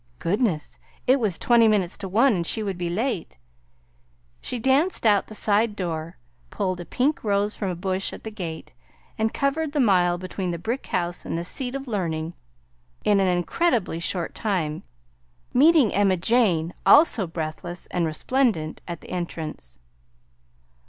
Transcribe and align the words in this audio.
Goodness! 0.17 0.79
it 1.05 1.19
was 1.19 1.37
twenty 1.37 1.67
minutes 1.67 1.95
to 1.99 2.09
one 2.09 2.33
and 2.37 2.47
she 2.47 2.63
would 2.63 2.75
be 2.79 2.89
late. 2.89 3.37
She 4.41 4.57
danced 4.57 5.05
out 5.05 5.27
the 5.27 5.35
side 5.35 5.75
door, 5.75 6.17
pulled 6.49 6.79
a 6.79 6.85
pink 6.85 7.23
rose 7.23 7.53
from 7.55 7.69
a 7.69 7.75
bush 7.75 8.11
at 8.11 8.23
the 8.23 8.31
gate, 8.31 8.73
and 9.19 9.31
covered 9.31 9.73
the 9.73 9.79
mile 9.79 10.17
between 10.17 10.49
the 10.49 10.57
brick 10.57 10.87
house 10.87 11.23
and 11.23 11.37
the 11.37 11.43
seat 11.43 11.75
of 11.75 11.87
learning 11.87 12.33
in 13.03 13.19
an 13.19 13.27
incredibly 13.27 13.99
short 13.99 14.33
time, 14.33 14.81
meeting 15.53 15.93
Emma 15.93 16.17
Jane, 16.17 16.73
also 16.83 17.27
breathless 17.27 17.85
and 17.91 18.07
resplendent, 18.07 18.81
at 18.87 19.01
the 19.01 19.11
entrance. 19.11 19.77